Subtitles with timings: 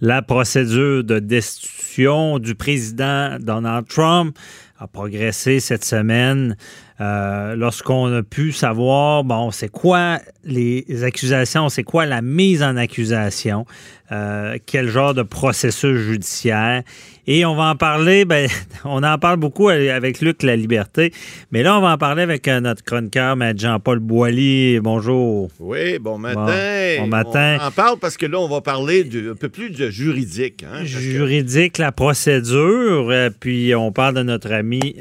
[0.00, 4.38] La procédure de destitution du président Donald Trump
[4.78, 6.56] a progressé cette semaine.
[7.00, 12.76] Euh, lorsqu'on a pu savoir, bon, c'est quoi les accusations, c'est quoi la mise en
[12.76, 13.66] accusation,
[14.10, 16.82] euh, quel genre de processus judiciaire.
[17.26, 18.48] Et on va en parler, ben,
[18.84, 21.12] on en parle beaucoup avec Luc La Liberté,
[21.52, 24.80] mais là, on va en parler avec euh, notre chroniqueur, Jean-Paul Boilly.
[24.80, 25.50] Bonjour.
[25.60, 26.96] Oui, bon matin.
[27.00, 27.58] Bon, matin.
[27.60, 30.64] On en parle parce que là, on va parler un peu plus de juridique.
[30.64, 34.96] Hein, juridique, la procédure, puis on parle de notre ami,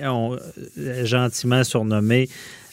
[1.03, 2.29] gentiment sur nommé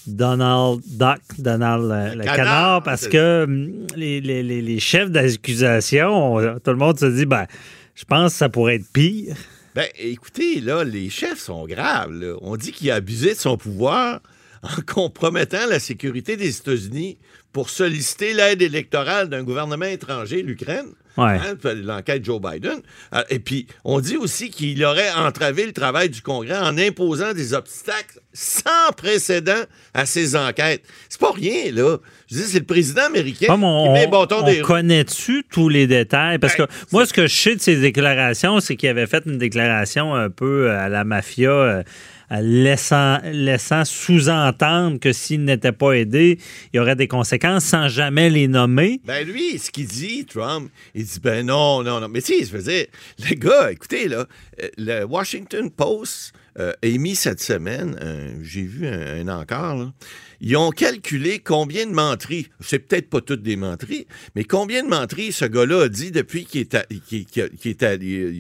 [0.07, 7.07] Donald Duck, Donald le, canard, parce que hum, les, chefs d'accusation, tout le monde se
[7.07, 7.47] dit, ben,
[7.95, 9.37] je pense que ça pourrait être pire.
[9.75, 12.13] Ben, écoutez, là, les chefs sont graves.
[12.43, 14.21] On dit qu'il a abusé de son pouvoir
[14.63, 17.19] en compromettant la sécurité des États-Unis
[17.53, 20.93] pour solliciter l'aide électorale d'un gouvernement étranger, l'Ukraine.
[21.17, 21.39] Hein,
[21.85, 22.81] l'enquête Joe Biden.
[23.15, 27.33] Euh, et puis, on dit aussi qu'il aurait entravé le travail du Congrès en imposant
[27.33, 30.83] des obstacles sans précédent à ces enquêtes.
[31.09, 31.99] C'est pas rien, là.
[32.31, 36.39] Je dis, c'est le président américain qui met bon ton on connaît-tu tous les détails?
[36.39, 39.23] Parce ben, que moi, ce que je sais de ses déclarations, c'est qu'il avait fait
[39.27, 41.85] une déclaration un peu à la mafia.
[42.33, 46.39] Euh, laissant, laissant sous-entendre que s'il n'était pas aidé,
[46.73, 49.01] il y aurait des conséquences sans jamais les nommer.
[49.05, 52.09] Ben lui, ce qu'il dit, Trump, il dit ben non, non, non.
[52.09, 52.87] Mais si, je veux dire,
[53.29, 54.27] les gars, écoutez, là,
[54.63, 57.99] euh, le Washington Post euh, a émis cette semaine,
[58.43, 59.93] j'ai vu un, encore, là,
[60.41, 64.89] ils ont calculé combien de menteries, c'est peut-être pas toutes des menteries, mais combien de
[64.89, 66.67] menteries ce gars-là a dit depuis qu'il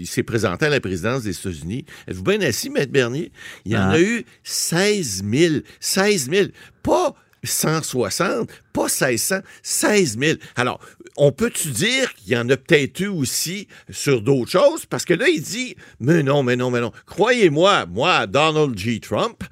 [0.06, 1.84] s'est présenté à la présidence des États-Unis.
[2.06, 3.32] Êtes-vous bien assis, Maître Bernier?
[3.64, 3.92] Il y en ah.
[3.92, 5.54] a eu 16 000.
[5.80, 6.48] 16 000.
[6.82, 10.38] Pas 160, pas 1600, 16 000.
[10.56, 10.80] Alors,
[11.16, 14.86] on peut-tu dire qu'il y en a peut-être eu aussi sur d'autres choses?
[14.86, 16.92] Parce que là, il dit, mais non, mais non, mais non.
[17.06, 19.00] Croyez-moi, moi, Donald J.
[19.00, 19.44] Trump,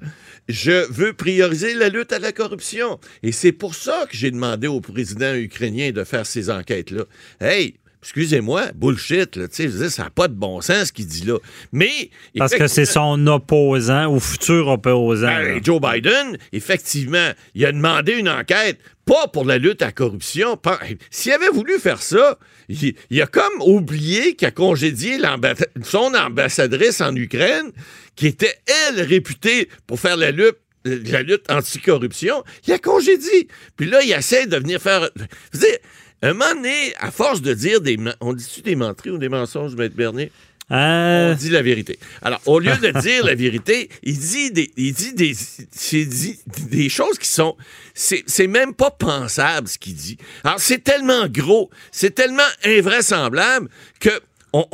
[0.49, 2.99] je veux prioriser la lutte à la corruption.
[3.21, 7.05] Et c'est pour ça que j'ai demandé au président ukrainien de faire ces enquêtes-là.
[7.39, 11.25] Hey, excusez-moi, bullshit, là, tu sais, ça n'a pas de bon sens ce qu'il dit
[11.25, 11.37] là.
[11.71, 12.09] Mais.
[12.37, 15.27] Parce que c'est son opposant ou futur opposant.
[15.27, 19.91] Ben, Joe Biden, effectivement, il a demandé une enquête, pas pour la lutte à la
[19.93, 20.59] corruption.
[21.09, 22.37] S'il avait voulu faire ça,
[22.67, 25.17] il, a comme oublié qu'il a congédié
[25.83, 27.71] son ambassadrice en Ukraine,
[28.15, 28.55] qui était,
[28.89, 33.47] elle, réputée pour faire la lutte la lutte anticorruption, il a congédié.
[33.77, 35.09] Puis là, il essaie de venir faire...
[35.53, 35.61] Vous
[36.29, 37.97] un moment donné, à force de dire des.
[38.21, 40.31] On dit-tu des menteries ou des mensonges, Maître Bernier?
[40.71, 41.33] Euh.
[41.33, 41.99] On dit la vérité.
[42.21, 45.33] Alors, au lieu de dire la vérité, il dit des, il dit des,
[46.05, 46.39] dit
[46.69, 47.57] des choses qui sont.
[47.93, 50.17] C'est même pas pensable ce qu'il dit.
[50.43, 53.69] Alors, c'est tellement gros, c'est tellement invraisemblable
[53.99, 54.09] que.
[54.55, 54.67] On,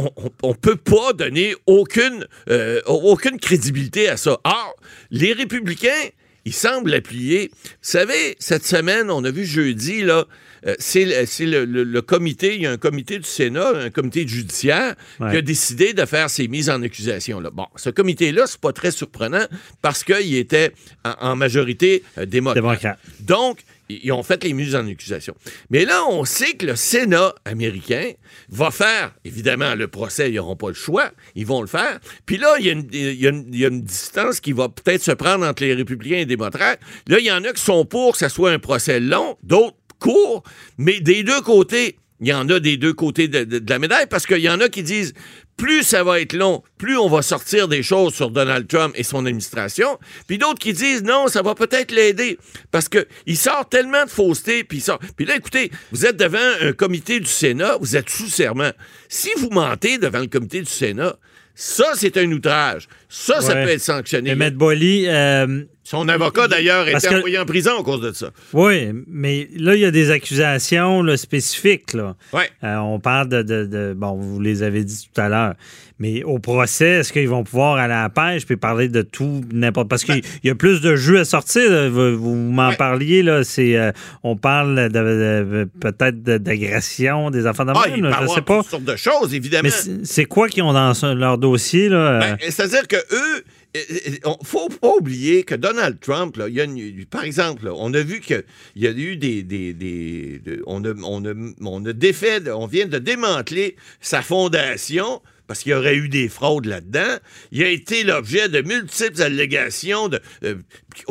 [0.43, 4.37] on, peut pas donner aucune, euh, aucune crédibilité à ça.
[4.43, 4.75] Or,
[5.09, 6.09] les républicains,
[6.49, 7.51] ils semblent l'appuyer.
[7.53, 10.25] Vous savez, cette semaine, on a vu jeudi, là,
[10.65, 15.37] euh, c'est le, comité, il y a un comité du Sénat, un comité judiciaire, qui
[15.37, 17.39] a décidé de faire ces mises en accusation.
[17.39, 17.51] Là.
[17.51, 19.45] Bon, ce comité-là, c'est pas très surprenant
[19.83, 20.73] parce qu'il était
[21.03, 22.97] en, majorité euh, démocrate.
[23.19, 23.59] Donc,
[23.89, 25.35] ils ont fait les mises en accusation.
[25.69, 28.11] Mais là, on sait que le Sénat américain
[28.49, 31.99] va faire, évidemment, le procès, ils n'auront pas le choix, ils vont le faire.
[32.25, 36.17] Puis là, il y, a une, distance qui va peut-être se prendre entre les républicains
[36.17, 36.79] et les démocrates.
[37.07, 39.75] Là, il y en a qui sont pour que ce soit un procès long, d'autres
[39.99, 40.43] court,
[40.77, 44.25] mais des deux côtés, il y en a des deux côtés de, la médaille parce
[44.25, 45.13] qu'il y en a qui disent
[45.57, 49.03] plus ça va être long, plus on va sortir des choses sur Donald Trump et
[49.03, 49.99] son administration.
[50.27, 52.37] Puis d'autres qui disent non, ça va peut-être l'aider
[52.71, 54.63] parce que il sort tellement de fausseté.
[54.63, 54.99] Puis sort.
[55.17, 58.71] Puis là, écoutez, vous êtes devant un comité du Sénat, vous êtes sous serment.
[59.09, 61.17] Si vous mentez devant le comité du Sénat,
[61.55, 62.87] ça, c'est un outrage.
[63.09, 64.33] Ça, ça peut être sanctionné.
[64.35, 64.53] Mais M.
[64.53, 65.07] Bolly...
[65.07, 68.29] Euh, Son avocat, d'ailleurs, était envoyé en prison à cause de ça.
[68.53, 71.93] Oui, mais là, il y a des accusations spécifiques.
[71.93, 72.15] Là.
[72.31, 72.47] Ouais.
[72.63, 75.55] Euh, on parle de, Bon, vous les avez dit tout à l'heure.
[75.97, 79.41] Mais au procès, est-ce qu'ils vont pouvoir aller à la pêche puis parler de tout,
[79.51, 79.89] n'importe...
[79.89, 81.89] Parce qu'il y a plus de jeux à sortir.
[81.89, 83.43] Vous, m'en parliez, là.
[83.43, 83.91] C'est, euh,
[84.21, 88.61] on parle de, peut-être d'agression, des enfants de ah, même, Je sais pas.
[88.61, 89.69] sortes de choses, évidemment.
[89.87, 92.19] Mais c'est quoi qu'ils ont dans leur dossier, là?
[92.19, 93.43] Ben, c'est-à-dire que eux,
[93.75, 96.65] ne faut pas oublier que Donald Trump, là, il a
[97.09, 98.43] par exemple, on a vu qu'il
[98.75, 99.43] y a eu des.
[99.43, 105.61] des, on, a, on, a, on a défait, on vient de démanteler sa fondation parce
[105.61, 107.17] qu'il y aurait eu des fraudes là-dedans.
[107.51, 110.53] Il a été l'objet de multiples allégations de, euh,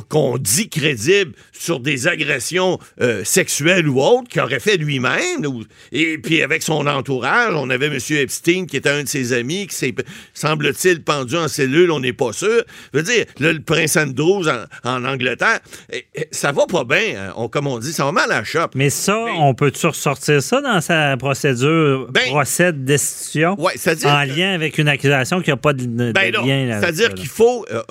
[0.08, 5.44] qu'on dit crédibles sur des agressions euh, sexuelles ou autres qu'il aurait fait lui-même.
[5.90, 7.98] Et puis avec son entourage, on avait M.
[8.10, 9.94] Epstein qui était un de ses amis qui s'est,
[10.34, 12.62] semble-t-il, pendu en cellule, on n'est pas sûr.
[12.94, 14.44] Je veux dire, le prince Andrews
[14.84, 15.58] en, Angleterre,
[16.30, 17.32] ça va pas bien, hein.
[17.36, 18.76] on, comme on dit, ça va mal à la chope.
[18.76, 23.60] Mais ça, on peut-tu ressortir ça dans sa procédure, ben, procès de destitution?
[23.60, 23.74] Ouais,
[24.04, 27.82] en lien avec une accusation qui n'a pas de, ben lien C'est-à-dire qu'il faut euh,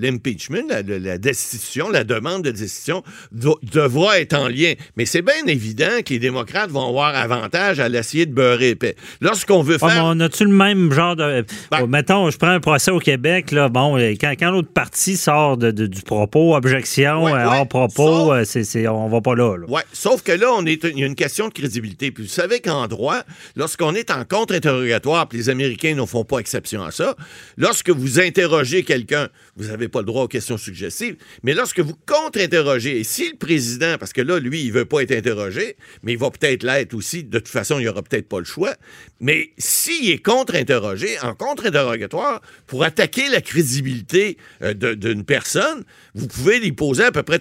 [0.00, 3.02] l'impeachment, la, destitution, la demande de destitution
[3.32, 4.74] devra être en lien.
[4.96, 8.96] Mais c'est bien évident que les démocrates vont avoir avantage à l'essayer de beurrer épais.
[9.20, 10.02] Lorsqu'on veut faire...
[10.04, 11.44] on a-tu le même genre de...
[11.70, 15.16] Ben oh, mettons, je prends un procès au Québec, là, bon, quand, quand l'autre partie
[15.16, 19.56] sort de, du propos, objection, euh, hors propos, euh, c'est, on va pas là.
[19.68, 22.10] Oui, sauf que là, on est, il y a une question de crédibilité.
[22.10, 23.18] Puis vous savez qu'en droit,
[23.56, 27.16] lorsqu'on est en contre-interrogatoire, les Américains ne font pas exception à ça,
[27.56, 31.96] lorsque vous interrogez quelqu'un, vous n'avez pas le droit aux questions suggestives, mais lorsque vous
[32.06, 36.12] contre-interrogez, et si le président, parce que là, lui, il veut pas être interrogé, mais
[36.12, 38.74] il va peut-être l'être aussi, de toute façon, il n'y aura peut-être pas le choix,
[39.20, 45.84] mais s'il est contre-interrogé, en contre-interrogatoire, pour attaquer la crédibilité euh, d'une personne,
[46.14, 47.40] vous pouvez lui poser à peu près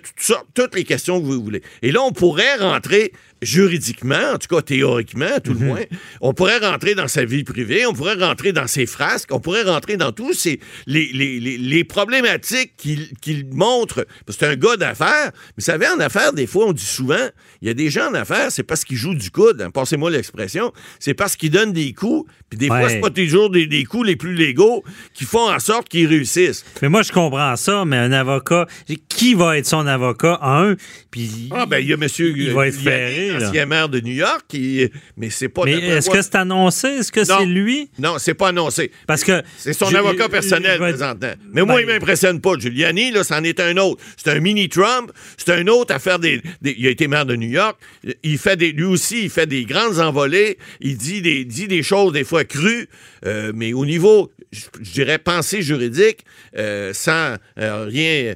[0.54, 1.62] toutes les questions que vous voulez.
[1.82, 3.12] Et là, on pourrait rentrer
[3.42, 5.68] juridiquement, en tout cas théoriquement, tout le mhm.
[5.68, 5.82] moins,
[6.22, 9.64] on pourrait rentrer dans sa vie privée, on pourrait rentrer dans ses frasques, on pourrait
[9.64, 14.06] rentrer dans tous ces, les, les, les, problématiques qu'il montre.
[14.26, 15.32] Parce que c'est un gars d'affaires.
[15.34, 17.30] Mais vous savez, en affaires, des fois, on dit souvent,
[17.62, 20.12] il y a des gens en affaires, c'est parce qu'ils jouent du coude, hein, passez-moi
[20.12, 23.86] l'expression, c'est parce qu'ils donnent des coups, puis des fois, c'est pas toujours des, des,
[23.86, 24.84] coups les plus légaux
[25.14, 26.64] qui font en sorte qu'ils réussissent.
[26.82, 28.68] Mais moi, je comprends ça, mais un avocat,
[29.10, 30.40] qui va être son avocat?
[30.42, 30.76] Un,
[31.10, 31.50] puis...
[31.52, 32.34] Ah, ben, il y a monsieur...
[32.36, 35.64] Il va être ferré ancien maire de New York, qui, mais c'est pas.
[35.66, 36.88] Mais est-ce que c'est annoncé?
[36.88, 37.90] Est-ce que c'est lui?
[38.00, 38.92] Non, c'est pas annoncé.
[39.08, 41.34] Parce que c'est son avocat personnel présentement.
[41.54, 42.58] Mais moi, il ben- m'impressionne pas.
[42.58, 44.02] Giuliani, là, c'en est un autre.
[44.18, 45.12] C'est un mini Trump.
[45.38, 47.78] C'est un autre à faire des, Il a été maire de New York.
[48.24, 48.72] Il fait des.
[48.72, 50.58] Lui aussi, il fait des grandes envolées.
[50.80, 52.88] Il dit des, dit des choses des fois crues,
[53.26, 56.26] euh, mais au niveau, je, dirais, pensée juridique,
[56.58, 58.34] euh, sans euh, rien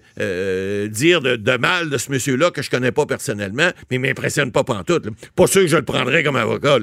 [0.88, 4.52] dire de, de, mal de ce monsieur-là que je connais pas personnellement, mais il m'impressionne
[4.52, 4.85] pas pantoute.
[5.36, 6.78] Pas sûr que je le prendrais comme avocat.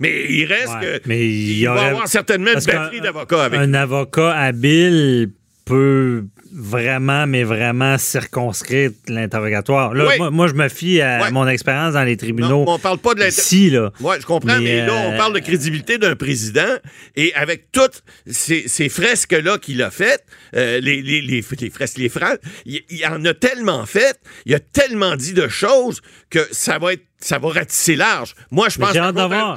[0.00, 1.00] Mais il reste que.
[1.06, 3.60] Mais il, va avoir certainement une batterie d'avocats avec.
[3.60, 5.30] Un avocat habile
[5.64, 6.24] peut
[6.54, 9.92] vraiment, mais vraiment circonscrire l'interrogatoire.
[10.30, 12.64] moi, je me fie à mon expérience dans les tribunaux.
[12.66, 13.90] on parle pas de ici, là.
[14.00, 16.78] Oui, je comprends, mais, là, on euh, parle de crédibilité d'un président
[17.16, 20.24] et avec toutes ces, fresques-là qu'il a faites,
[20.54, 24.60] euh, les, les, les, fresques, les phrases, il, il en a tellement fait, il a
[24.60, 26.00] tellement dit de choses
[26.30, 28.34] que ça va être ça va ratisser large.
[28.50, 29.54] Moi, je pense qu'un un, bon,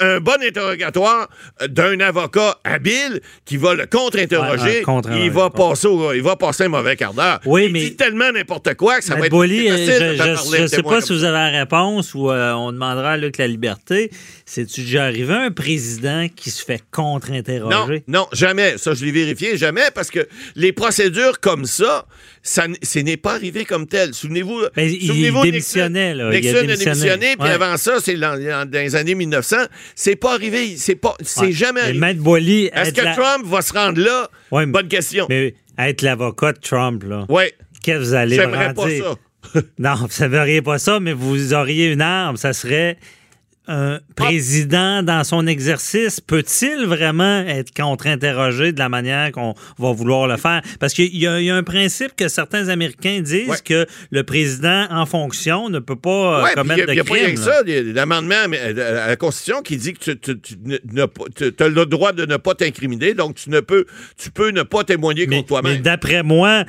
[0.00, 1.28] un bon interrogatoire
[1.62, 6.68] euh, d'un avocat habile qui va le contre-interroger, il, va passer il va passer un
[6.70, 7.38] mauvais quart d'heure.
[7.46, 10.82] Oui, il mais dit tellement n'importe quoi que ça va être Bolly, Je ne sais
[10.82, 14.10] pas si vous avez la réponse ou euh, on demandera à Luc la liberté.
[14.44, 18.02] C'est-tu déjà arrivé un président qui se fait contre-interroger?
[18.08, 18.76] Non, non, jamais.
[18.76, 22.06] Ça, je l'ai vérifié, jamais, parce que les procédures comme ça,
[22.42, 24.14] ça ce n'est pas arrivé comme tel.
[24.14, 24.62] Souvenez-vous.
[24.74, 26.30] Ben, il démissionnait, là.
[26.30, 26.87] Nixon a démissionné,
[27.38, 28.34] puis avant ça, c'est dans,
[28.70, 29.56] les années 1900.
[29.94, 30.76] C'est pas arrivé.
[30.76, 32.70] C'est pas, c'est jamais arrivé.
[32.74, 34.28] Est-ce que Trump va se rendre là?
[34.50, 35.26] Bonne question.
[35.28, 37.26] Mais être l'avocat de Trump, là.
[37.28, 37.44] Oui.
[37.82, 39.14] Qu'est-ce que vous allez J'aimerais pas ça.
[39.78, 42.36] non, vous ne pas ça, mais vous auriez une arme.
[42.36, 42.98] Ça serait
[43.68, 50.26] un président dans son exercice peut-il vraiment être contre-interrogé de la manière qu'on va vouloir
[50.26, 50.62] le faire?
[50.80, 55.68] Parce qu'il y, a un principe que certains Américains disent que le président en fonction
[55.68, 56.92] ne peut pas euh, commettre de crime.
[56.92, 57.62] Il n'y a, pas rien que ça.
[57.92, 60.32] L'amendement à la Constitution qui dit que tu,
[61.60, 63.84] as le droit de ne pas t'incriminer, donc tu ne peux,
[64.16, 65.72] tu peux ne pas témoigner contre toi-même.
[65.74, 66.64] Mais d'après moi,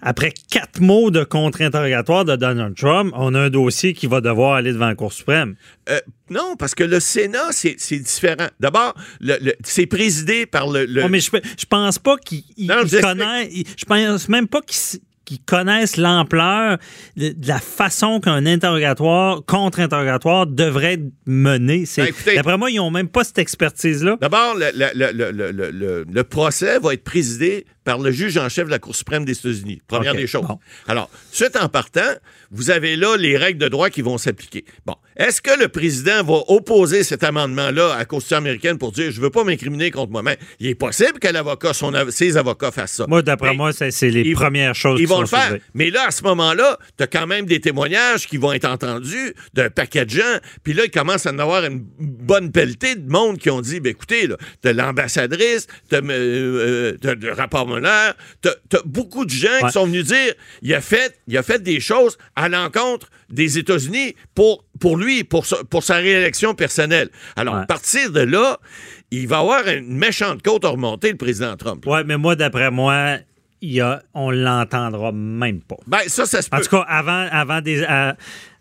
[0.00, 4.54] après quatre mots de contre-interrogatoire de Donald Trump, on a un dossier qui va devoir
[4.54, 5.56] aller devant la Cour suprême.
[5.88, 8.48] Euh, non, parce que le Sénat, c'est différent.
[8.60, 8.94] D'abord,
[9.64, 10.86] c'est présidé par le.
[11.04, 12.44] Oh, mais je, je pense pas qu'il
[13.00, 13.50] connaît.
[13.76, 16.78] Je pense même pas qu'il qui connaissent l'ampleur
[17.16, 21.84] de, la façon qu'un interrogatoire, contre-interrogatoire devrait être mené.
[21.96, 24.18] Ben, d'après moi, ils n'ont même pas cette expertise-là.
[24.20, 28.94] D'abord, le, le, procès va être présidé par le juge en chef de la Cour
[28.94, 29.80] suprême des États-Unis.
[29.88, 30.42] Première des choses.
[30.46, 30.58] bon.
[30.88, 32.00] Alors, suite en partant,
[32.50, 34.64] vous avez là les règles de droit qui vont s'appliquer.
[34.86, 39.10] Bon, est-ce que le président va opposer cet amendement-là à la Constitution américaine pour dire
[39.10, 40.36] je veux pas m'incriminer contre moi-même?
[40.60, 43.06] Il est possible que l'avocat, son av- ses avocats fassent ça.
[43.08, 45.46] Moi, d'après moi, c'est les ils- premières choses Ils qui vont sont le faire.
[45.48, 45.62] soulevées.
[45.74, 49.34] Mais là, à ce moment-là, tu as quand même des témoignages qui vont être entendus
[49.54, 50.38] d'un paquet de gens.
[50.62, 53.80] Puis là, il commence à en avoir une bonne pelletée de monde qui ont dit
[53.80, 54.28] ben écoutez,
[54.62, 58.10] tu as l'ambassadrice, tu as le rapport Muller,
[58.42, 59.66] tu as beaucoup de gens Ouais.
[59.66, 63.58] qui sont venus dire il a, fait, il a fait des choses à l'encontre des
[63.58, 67.08] États-Unis pour, pour lui, pour sa, pour sa réélection personnelle.
[67.36, 67.62] Alors, Ouais.
[67.62, 68.58] à partir de là,
[69.10, 71.82] il va avoir une méchante côte à remonter, le président Trump.
[71.86, 73.18] Oui, mais moi, d'après moi,
[73.60, 75.76] il y a, on l'entendra même pas.
[75.86, 76.56] Ben, ça, ça se peut.
[76.56, 77.84] En tout cas, avant, avant, des,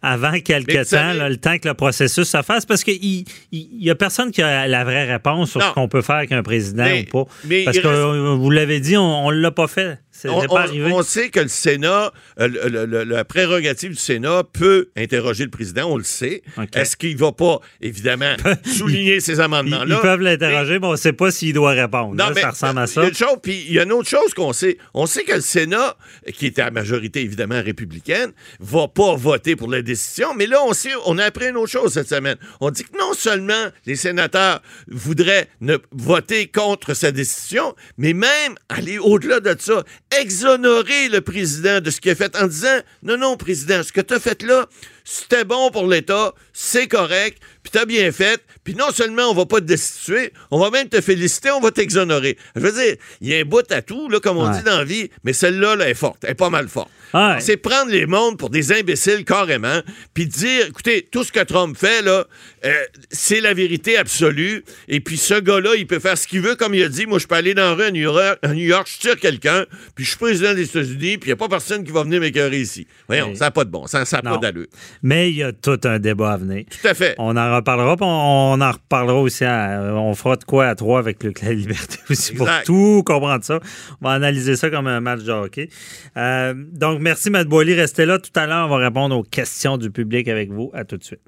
[0.01, 3.83] avant vous temps, là, le temps que le processus se fasse, parce qu'il il, il
[3.83, 5.67] y a personne qui a la vraie réponse sur Non.
[5.69, 7.31] ce qu'on peut faire avec un président Mais- ou pas.
[7.45, 9.99] mais parce que reste- euh, vous l'avez dit, on ne l'a pas fait.
[10.29, 10.91] On, c'est pas on- arrivé.
[10.91, 15.85] on sait que le Sénat, euh, le- la prérogative du Sénat peut interroger le président,
[15.91, 16.41] on le sait.
[16.75, 18.35] Est-ce qu'il va pas, évidemment,
[18.65, 19.99] souligner ces ils, ils amendements-là?
[19.99, 22.15] peuvent l'interroger, mais on ne sait pas s'il doit répondre.
[22.15, 23.01] Non, Là, mais ça ressemble à il y ça.
[23.01, 24.77] a une chose, puis il y a une autre chose qu'on sait.
[24.93, 25.95] On sait que le Sénat,
[26.33, 30.33] qui était à majorité évidemment républicaine, va pas voter pour la décision.
[30.35, 32.37] Mais là, on sait, on a appris une autre chose cette semaine.
[32.59, 38.55] On dit que non seulement les sénateurs voudraient ne voter contre sa décision, mais même
[38.69, 39.83] aller au-delà de ça,
[40.19, 44.01] exonérer le président de ce qu'il a fait en disant non, non, président, ce que
[44.01, 44.67] tu as fait là,
[45.03, 49.45] c'était bon pour l'État, c'est correct, puis t'as bien fait, puis non seulement on va
[49.45, 52.37] pas te destituer, on va même te féliciter, on va t'exonérer.
[52.55, 54.57] Je veux dire, il y a un bout à tout, là, comme on Ouais.
[54.57, 56.89] dit dans la vie, mais celle-là, là, est forte, elle est pas mal forte.
[57.13, 57.37] Ouais.
[57.39, 59.81] C'est prendre les mondes pour des imbéciles carrément,
[60.13, 62.25] puis dire, écoutez, tout ce que Trump fait, là,
[62.65, 62.71] euh,
[63.11, 66.73] c'est la vérité absolue, et puis ce gars-là, il peut faire ce qu'il veut, comme
[66.73, 68.65] il a dit, moi, je peux aller dans la rue à New York, à New
[68.65, 69.65] York je tire quelqu'un,
[69.95, 72.21] puis je suis président des États-Unis, puis il n'y a pas personne qui va venir
[72.21, 72.87] m'écœurer ici.
[73.07, 74.67] Voyons, ça n'a pas de bon, ça n'a pas d'allure.
[75.03, 76.65] Mais il y a tout un débat à venir.
[76.69, 77.15] Tout à fait.
[77.17, 79.43] On en reparlera, puis on, on en reparlera aussi.
[79.45, 83.43] à- on fera de quoi à trois avec Luc La Liberté aussi pour tout comprendre
[83.43, 83.59] ça.
[84.01, 85.69] On va analyser ça comme un match de hockey.
[86.17, 87.73] Euh, donc, merci, Matt Boily.
[87.73, 88.19] Restez là.
[88.19, 90.71] Tout à l'heure, on va répondre aux questions du public avec vous.
[90.73, 91.21] À tout de suite.